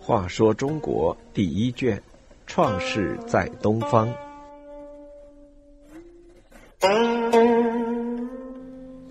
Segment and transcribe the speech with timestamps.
[0.00, 2.02] 话说中国第一卷，
[2.46, 4.12] 创世在东方。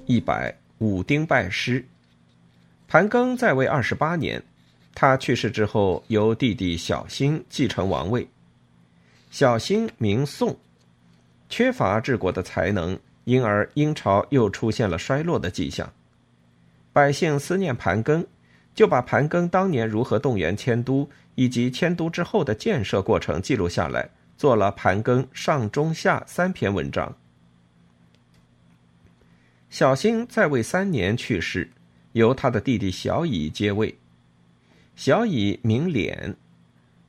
[0.05, 1.85] 一百武丁拜师，
[2.87, 4.43] 盘庚在位二十八年，
[4.93, 8.27] 他去世之后，由弟弟小兴继承王位。
[9.31, 10.57] 小兴名宋，
[11.47, 12.99] 缺乏治国的才能，
[13.29, 15.93] 因而殷朝又出现了衰落的迹象。
[16.91, 18.25] 百姓思念盘庚，
[18.73, 27.15] 就把盘庚当年如何动员迁都，以及迁都之后的建设过程记录下来，做了《盘庚上中下》三篇文章。
[29.70, 31.70] 小兴在位三年去世，
[32.13, 33.95] 由他的弟弟小乙接位。
[34.95, 36.34] 小乙名敛。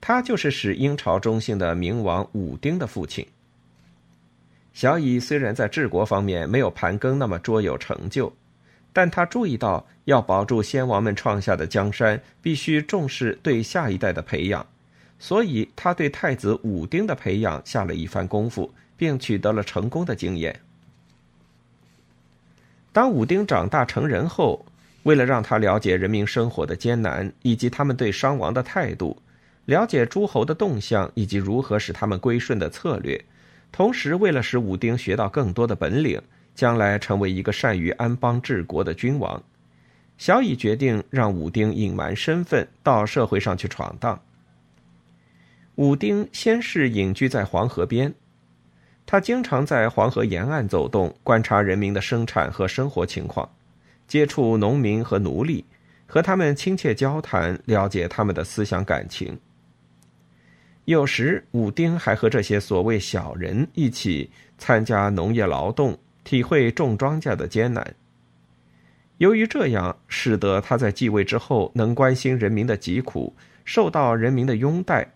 [0.02, 3.27] 他就是使殷朝中兴的明王武丁的父亲。
[4.73, 8.33] 小乙虽然在治国方面没有盘庚那么卓有成就，
[8.92, 14.67] 但他注意到要保住先王们创下的江山，必须重视对下一代的培养，
[15.19, 20.61] 所以他对太子武丁的培养下了一番功夫，并取得了成功的经验。
[22.92, 24.64] 当武丁长大成人后，
[25.02, 29.20] 为了让他了解人民生活的艰难以及他们对商王的态度。
[29.67, 33.25] 了解诸侯的动向以及如何使他们归顺的策略，
[33.73, 36.21] 同时为了使武丁学到更多的本领，
[36.55, 39.43] 将来成为一个善于安邦治国的君王，
[40.19, 44.21] 小乙决定让武丁隐瞒身份，到社会上去闯荡。
[45.77, 48.13] 武丁先是隐居在黄河边，
[49.07, 53.48] 他经常在黄河沿岸走动，观察人民的生产和生活情况，
[54.07, 55.65] 接触农民和奴隶，
[56.07, 59.39] 和他们亲切交谈，了解他们的思想感情。
[60.91, 67.94] 有时，武丁还和这些所谓小人一起参加农业劳动，体会种庄稼的艰难。
[69.18, 73.33] 由于这样，使得他在继位之后能关心人民的疾苦，
[73.64, 75.08] 受到人民的拥戴。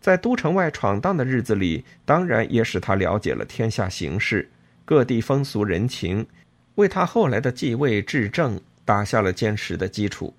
[0.00, 4.50] 在都城外闯荡的日子里，当然也使他了解了天下形势、
[4.84, 6.26] 各地风俗人情，
[6.74, 10.34] 为他后来的继位治政打下了坚实的基础。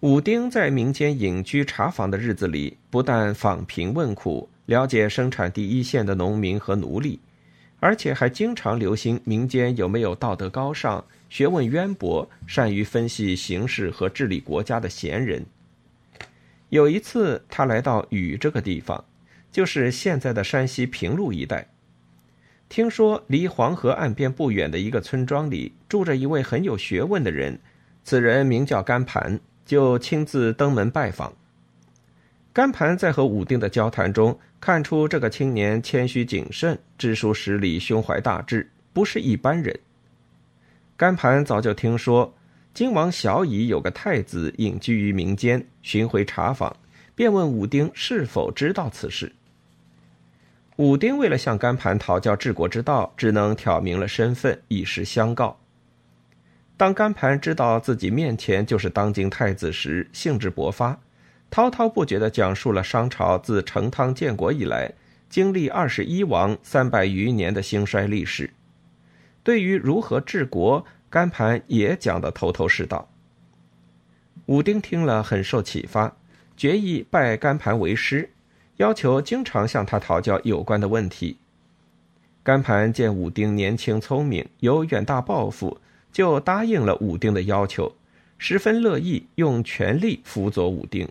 [0.00, 7.20] 武丁在民间隐居查访的日子里，不但访贫问苦，了解生产第一线的农民和奴隶，
[7.80, 15.44] 而且还经常留心民间有没有道德高尚、学问渊博、善于分析形势和治理国家的贤人。
[16.70, 19.04] 有一次，他来到禹这个地方，
[19.52, 21.68] 就是现在的山西平陆一带，
[22.70, 27.60] 听说离黄河岸边不远的一个村庄里住着一位很有学问的人，
[28.02, 29.38] 此人名叫甘盘。
[29.70, 31.32] 就亲自登门拜访。
[32.52, 39.78] 甘盘在和武丁的交谈中，看出这个青年谦虚谨慎、知书识礼、胸怀大志，不是一般人。
[40.96, 42.34] 甘盘早就听说
[42.74, 46.76] 金王小乙有个太子隐居于民间，巡回查访，
[47.14, 49.32] 便问武丁是否知道此事。
[50.78, 55.56] 武丁为了向甘盘讨教治国之道，只能挑明了身份，以实相告。
[56.80, 60.98] 当甘盘知道自己面前就是当今太子时，兴致勃发，
[61.50, 64.90] 滔滔不绝地讲述了商朝自成汤建国以来
[65.28, 68.48] 经历二十一王、三百余年的兴衰历史。
[69.42, 73.10] 对于如何治国，甘盘也讲得头头是道。
[74.46, 76.16] 武丁听了很受启发，
[76.56, 78.30] 决意拜甘盘为师，
[78.78, 81.36] 要求经常向他讨教有关的问题。
[82.42, 85.78] 甘盘见武丁年轻聪明，有远大抱负。
[86.12, 87.92] 就答应了武丁的要求，
[88.38, 91.08] 十分乐意用全力辅佐武丁。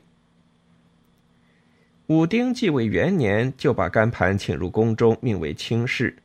[2.07, 6.15] 武丁继位元年，就把甘盘请入宫中，命为卿士，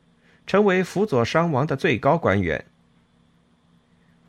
[0.47, 2.65] 成为辅佐商王的最高官员。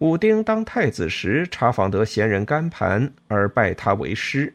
[0.00, 4.52] 武丁当太子时，查访得贤人甘盘，而拜他为师。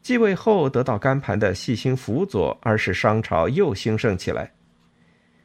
[0.00, 4.52] 继位后，得到甘盘的细心辅佐，而使商朝又兴盛起来。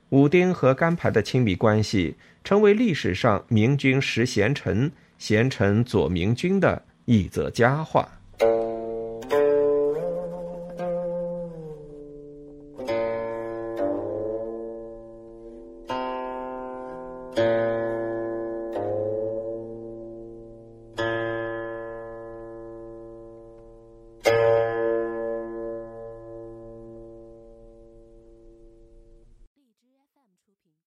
[0.09, 8.07] 武丁和甘盘的亲密关系，成为历史上“明君识贤臣，贤臣左明君”的一则佳话。